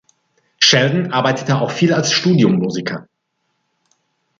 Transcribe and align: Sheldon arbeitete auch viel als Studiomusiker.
Sheldon 0.59 1.13
arbeitete 1.13 1.61
auch 1.61 1.69
viel 1.69 1.93
als 1.93 2.11
Studiomusiker. 2.11 3.07